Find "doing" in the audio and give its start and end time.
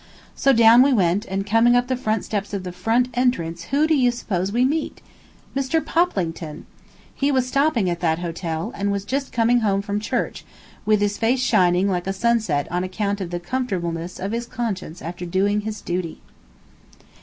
15.23-15.61